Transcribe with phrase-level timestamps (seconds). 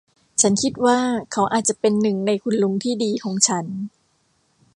[0.41, 0.99] ฉันคิดว่า
[1.31, 3.65] เขาอาจจะเป็นหนึ่งในคุณลุงที่ดีของฉัน